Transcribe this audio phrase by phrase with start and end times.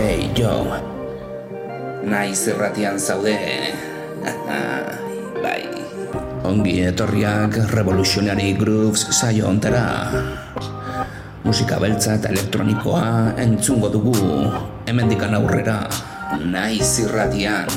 [0.00, 0.64] Hey, jo
[2.08, 3.36] Naiz erratian zaude.
[5.44, 5.60] Bai.
[6.48, 10.08] Ongi etorriak Revolutionary Grooves saio ontera
[11.44, 14.16] Musika beltza eta elektronikoa entzungo dugu
[14.88, 15.82] Hemendikan aurrera.
[16.48, 17.68] Naiz irratian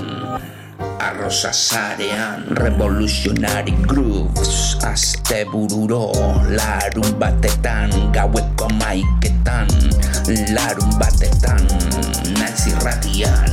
[1.03, 6.15] Arrosa sarean Revolutionary Grooves Aste bururo
[6.47, 9.67] Larun batetan Gaueko maiketan
[10.55, 11.59] Larun batetan
[12.39, 13.51] Naiz irratian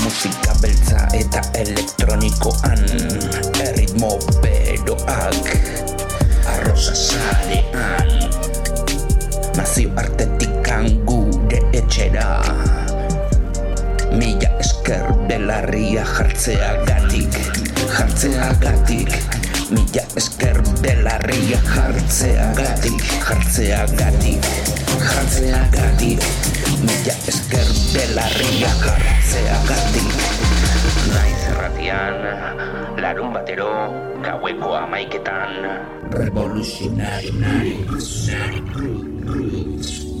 [0.00, 2.80] Musika beltza eta elektronikoan
[3.60, 5.44] Erritmo beroak
[6.56, 8.08] Arrosa sarean.
[9.60, 12.40] Nazio artetikan gure etxera
[14.16, 17.34] Mila esker belarria jartzea gatik
[17.92, 18.48] Jartzea
[19.68, 23.84] Mila esker belarria jartzea gatik Jartzea
[25.76, 26.24] gatik
[26.80, 30.12] Mila esker belarria jartzea gatik
[31.12, 32.16] Naiz erratian,
[32.96, 33.72] larun batero,
[34.24, 35.68] gaueko amaiketan
[36.16, 40.17] Revoluzionari, revoluzionari, grooves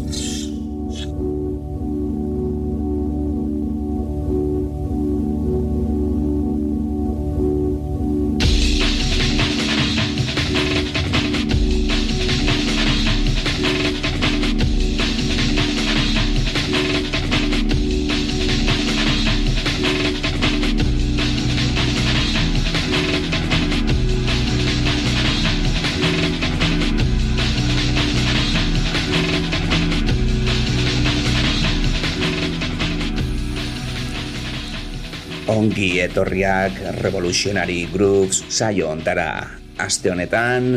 [35.48, 39.48] Ongi etorriak Revolutionary Grooves saio ontara.
[39.80, 40.74] Aste honetan,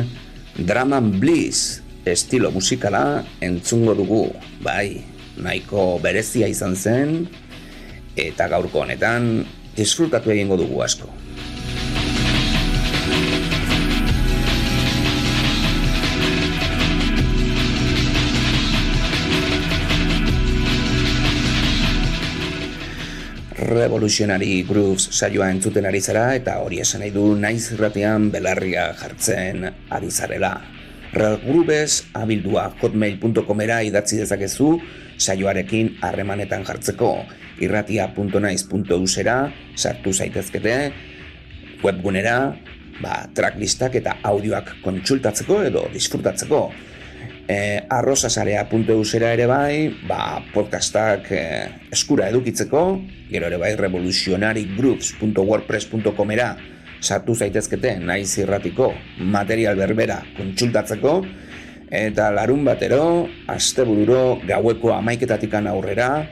[0.56, 4.30] Drum Bliss estilo musikala entzungo dugu.
[4.64, 5.04] Bai,
[5.36, 7.28] nahiko berezia izan zen,
[8.16, 9.44] eta gaurko honetan,
[9.76, 11.21] disfrutatu egingo dugu asko.
[23.72, 29.64] Revolutionary Grooves saioa entzuten ari zara eta hori esan nahi du naiz irratean belarria jartzen
[29.90, 30.58] ari zarela.
[31.14, 34.74] Grooves abildua hotmail.comera idatzi dezakezu
[35.18, 37.14] saioarekin harremanetan jartzeko
[37.64, 39.38] irratia.naiz.usera
[39.76, 40.76] sartu zaitezkete
[41.84, 42.38] webgunera
[43.00, 46.66] ba, tracklistak eta audioak kontsultatzeko edo disfrutatzeko
[47.48, 56.56] e, arrosasarea.eusera ere bai, ba, podcastak e, eskura edukitzeko, gero ere bai revolutionarygroups.wordpress.comera
[57.02, 58.94] sartu zaitezkete naiz irratiko
[59.34, 61.26] material berbera kontsultatzeko,
[61.92, 66.26] eta larun batero, astebururo gaueko amaiketatikan aurrera,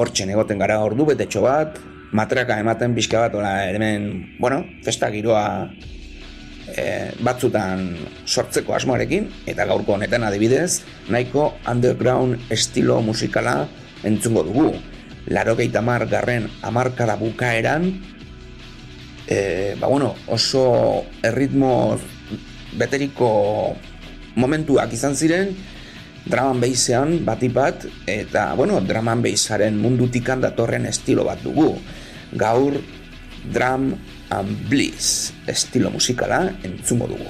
[0.00, 1.78] hortzen egoten gara ordu betetxo bat,
[2.12, 5.70] matraka ematen pixka bat, ola, hemen, bueno, festa giroa
[6.72, 7.92] e, batzutan
[8.26, 13.68] sortzeko asmoarekin eta gaurko honetan adibidez nahiko underground estilo musikala
[14.02, 14.72] entzungo dugu.
[15.26, 18.02] Laro mar garren amarkada bukaeran
[19.28, 21.98] e, ba bueno, oso erritmo
[22.76, 23.76] beteriko
[24.34, 25.54] momentuak izan ziren
[26.24, 31.76] draman beisean batipat eta bueno, draman beisaren mundutikan datorren estilo bat dugu.
[32.32, 32.78] Gaur
[33.52, 33.92] dram
[34.32, 37.28] and Bliss estilo musikala entzungo dugu.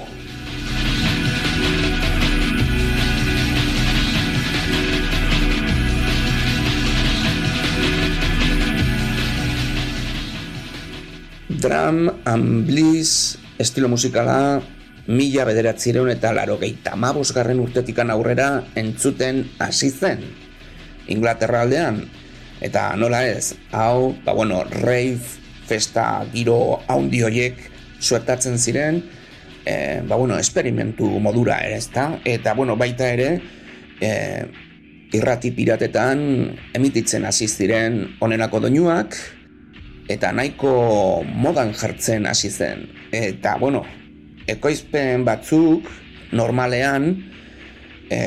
[11.59, 14.63] Drum and Bliss estilo musikala
[15.07, 16.95] mila bederatzireun eta laro gehieta
[17.35, 20.23] garren urtetikan aurrera entzuten hasi zen.
[21.07, 22.07] Inglaterra aldean,
[22.61, 27.59] eta nola ez, hau, ba bueno, rave festa giro haundi horiek
[28.03, 29.01] suertatzen ziren,
[29.65, 32.19] e, ba, bueno, esperimentu modura ere, ezta?
[32.25, 33.29] Eta, bueno, baita ere,
[34.01, 34.11] e,
[35.13, 36.19] irrati piratetan
[36.75, 39.15] emititzen hasi ziren onenako doinuak,
[40.11, 42.87] eta nahiko modan jartzen hasi zen.
[43.13, 43.85] Eta, bueno,
[44.49, 45.87] ekoizpen batzuk
[46.33, 47.13] normalean,
[48.09, 48.19] e,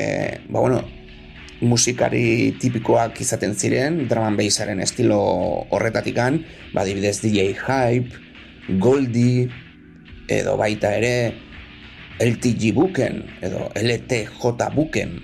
[0.49, 0.81] ba, bueno,
[1.61, 5.19] musikari tipikoak izaten ziren, drum and bassaren estilo
[5.73, 6.43] horretatikan,
[6.73, 8.13] badibidez DJ Hype,
[8.77, 9.47] Goldie,
[10.29, 11.33] edo baita ere
[12.19, 15.17] LTG Buken, edo LTJ Buken,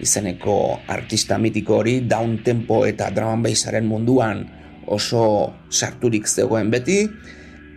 [0.00, 4.46] izeneko artista mitiko hori down tempo eta drum and bassaren munduan
[4.86, 7.04] oso sarturik zegoen beti,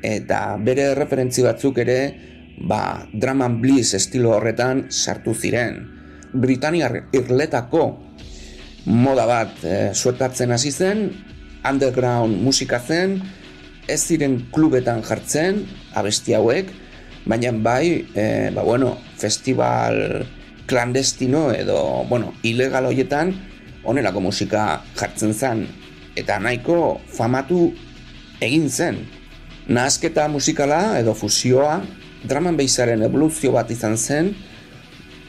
[0.04, 2.00] eta bere referentzi batzuk ere,
[2.68, 6.03] ba, drum and bliss estilo horretan sartu ziren.
[6.34, 7.86] Britaniar irletako
[8.86, 11.08] moda bat e, suetatzen hasi zen,
[11.64, 13.20] underground musika zen,
[13.88, 15.64] ez ziren klubetan jartzen,
[15.96, 16.72] abesti hauek,
[17.26, 20.26] baina bai, e, ba bueno, festival
[20.68, 23.34] clandestino edo, bueno, ilegal hoietan,
[23.84, 25.68] onelako musika jartzen zen,
[26.16, 27.72] eta nahiko famatu
[28.44, 29.04] egin zen.
[29.68, 31.82] Nahazketa musikala edo fusioa,
[32.28, 34.34] draman behizaren evoluzio bat izan zen,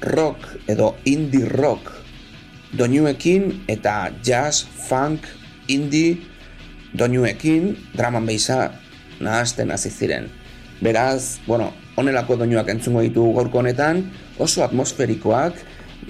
[0.05, 2.05] rock edo indie rock
[2.77, 5.27] doinuekin eta jazz, funk,
[5.71, 6.19] indie
[6.95, 8.75] doinuekin draman behiza
[9.23, 10.29] nahazten hasi ziren.
[10.83, 14.05] Beraz, bueno, onelako doinuak entzungo ditu gaurko honetan,
[14.39, 15.55] oso atmosferikoak,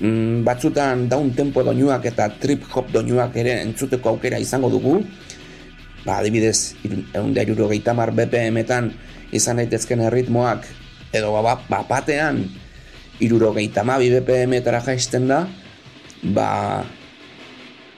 [0.01, 5.03] mm, batzutan daun tempo doinuak eta trip hop doinuak ere entzuteko aukera izango dugu,
[6.05, 8.93] ba, adibidez, egun da mar BPM-etan
[9.33, 10.67] izan daitezken erritmoak,
[11.13, 12.45] edo ba, ba batean,
[13.23, 15.45] irurogeita mabi BPM-etara jaisten da,
[16.35, 16.49] ba,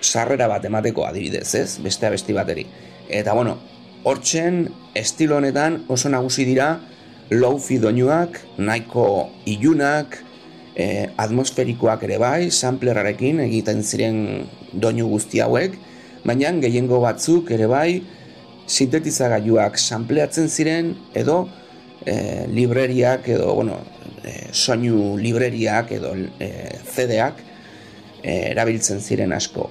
[0.00, 1.78] sarrera bat emateko adibidez, ez?
[1.82, 2.66] Beste abesti bateri.
[3.08, 3.56] Eta, bueno,
[4.04, 6.76] hortzen, estilo honetan oso nagusi dira
[7.30, 10.18] low-fi doinuak, nahiko ilunak,
[10.76, 15.74] eh, atmosferikoak ere bai, samplerarekin egiten ziren doinu guzti hauek,
[16.24, 18.02] baina gehiengo batzuk ere bai,
[18.66, 21.46] sintetizagailuak sampleatzen ziren edo
[22.06, 23.80] eh, libreriak edo, bueno,
[24.24, 27.42] eh, soinu libreriak edo eh, CD-ak
[28.22, 29.68] eh, erabiltzen ziren asko.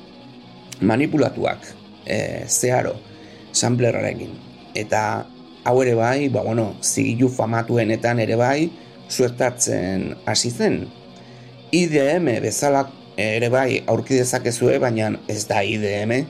[0.82, 1.66] Manipulatuak,
[2.06, 2.98] eh, zeharo,
[3.56, 4.36] samplerarekin.
[4.76, 5.02] Eta
[5.66, 8.70] hau ere bai, ba, bueno, zigilu famatuenetan ere bai,
[9.08, 10.84] suertatzen hasi zen.
[11.72, 12.86] IDM bezala
[13.18, 16.26] ere bai aurki dezakezue, baina ez da IDM.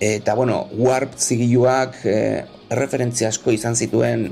[0.00, 4.28] Eta, bueno, Warp zigiluak e, referentzia asko izan zituen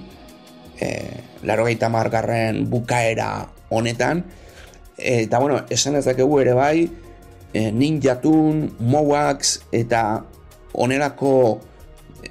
[0.81, 4.25] e, laro margarren bukaera honetan.
[4.97, 6.91] Eta, bueno, esan ezakegu ere bai,
[7.53, 10.25] e, Ninja Tune, Mowax eta
[10.73, 11.61] onerako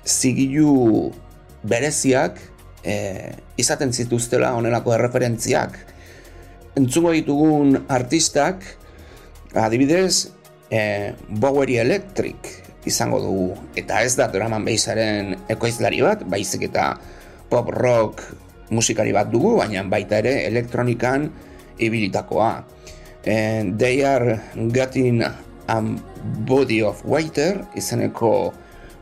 [0.05, 1.11] zigilu
[1.63, 2.39] bereziak
[2.83, 5.77] e, izaten zituztela onelako erreferentziak.
[6.75, 8.65] Entzungo ditugun artistak,
[9.55, 10.31] adibidez,
[10.69, 13.49] e, Bowery Electric izango dugu.
[13.79, 16.93] Eta ez da draman behizaren ekoizlari bat, baizik eta
[17.49, 18.21] pop rock
[18.69, 21.29] musikari bat dugu, baina baita ere elektronikan
[21.77, 22.65] ibilitakoa.
[23.25, 25.33] And they are getting a
[26.45, 28.53] body of water, izeneko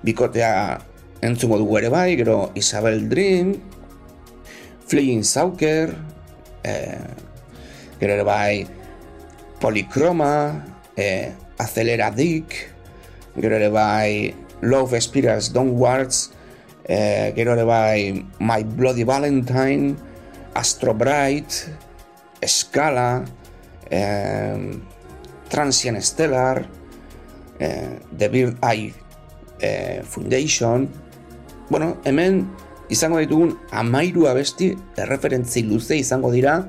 [0.04, 0.80] bikotea
[1.24, 3.56] entzungo dugu ere bai, gero Isabel Dream,
[4.88, 5.96] Fleeing Sauker,
[6.64, 7.04] eh,
[8.00, 8.68] gero ere bai
[9.60, 10.64] Polychroma,
[10.96, 12.72] eh, Acelera Dick,
[13.40, 16.32] gero ere bai Love Spirals Downwards,
[16.84, 19.96] eh, gero ere bai My Bloody Valentine,
[20.54, 21.70] Astro Bright,
[22.46, 23.24] Scala,
[23.90, 24.80] eh,
[25.50, 26.66] Transient Stellar,
[27.60, 28.94] eh, The Bird Eye
[29.60, 30.90] eh, Foundation,
[31.70, 32.44] bueno, hemen
[32.92, 36.60] izango ditugun amairu abesti erreferentzi luze izango dira.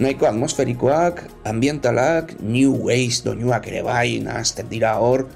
[0.00, 5.26] Nahiko atmosferikoak, ambientalak, new ways doinuak ere bai, nahazten dira hor,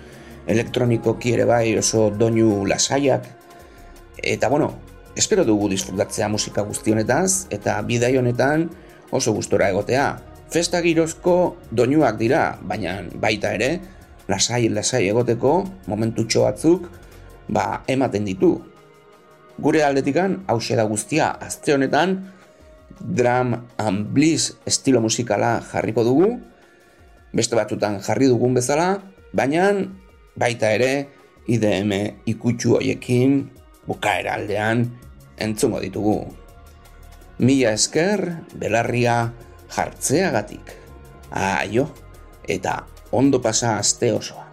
[0.49, 3.27] elektronikoki ere bai oso doinu lasaiak.
[4.25, 4.75] Eta bueno,
[5.17, 8.71] espero dugu disfrutatzea musika guztionetaz, eta bidai honetan
[9.13, 10.17] oso gustora egotea.
[10.51, 13.81] Festa girozko doinuak dira, baina baita ere,
[14.29, 15.59] lasai lasai egoteko,
[15.91, 16.89] momentutxo batzuk,
[17.49, 18.55] ba, ematen ditu.
[19.61, 22.17] Gure aldetikan, hause da guztia, azte honetan,
[23.01, 26.31] drum and bliss estilo musikala jarriko dugu,
[27.35, 29.03] beste batzutan jarri dugun bezala,
[29.35, 29.69] baina
[30.39, 31.09] baita ere,
[31.45, 31.93] IDM
[32.31, 33.43] ikutsu hoiekin,
[33.87, 34.87] bukaera aldean,
[35.37, 36.19] entzungo ditugu.
[37.39, 38.23] Mila esker,
[38.55, 39.33] belarria
[39.75, 40.73] jartzeagatik.
[41.35, 41.89] Aio,
[42.47, 44.44] eta ondo pasa aste osoa.